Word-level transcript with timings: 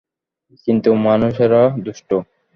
কিন্তু 0.67 0.89
মানুষেরা 1.05 1.61
দুষ্টু! 1.83 2.17